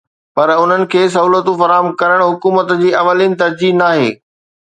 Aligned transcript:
پر 0.35 0.47
انهن 0.61 0.83
کي 0.93 1.01
سهولتون 1.15 1.59
فراهم 1.59 1.89
ڪرڻ 2.01 2.19
حڪومت 2.29 2.73
جي 2.81 2.89
اولين 3.03 3.37
ترجيح 3.43 3.77
ناهي 3.83 4.09